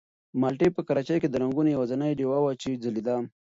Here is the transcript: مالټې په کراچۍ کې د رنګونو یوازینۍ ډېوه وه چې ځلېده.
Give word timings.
مالټې 0.41 0.67
په 0.75 0.81
کراچۍ 0.87 1.17
کې 1.21 1.29
د 1.29 1.35
رنګونو 1.41 1.69
یوازینۍ 1.75 2.11
ډېوه 2.19 2.37
وه 2.43 2.51
چې 2.61 2.69
ځلېده. 2.83 3.15